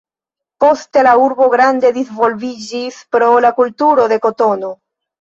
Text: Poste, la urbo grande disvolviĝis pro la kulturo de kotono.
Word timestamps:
Poste, 0.63 1.03
la 1.07 1.11
urbo 1.25 1.51
grande 1.57 1.93
disvolviĝis 1.99 3.01
pro 3.15 3.31
la 3.49 3.55
kulturo 3.63 4.11
de 4.17 4.23
kotono. 4.29 4.79